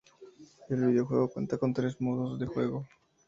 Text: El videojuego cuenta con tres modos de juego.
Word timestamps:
El 0.67 0.83
videojuego 0.87 1.29
cuenta 1.29 1.59
con 1.59 1.75
tres 1.75 2.01
modos 2.01 2.39
de 2.39 2.47
juego. 2.47 2.87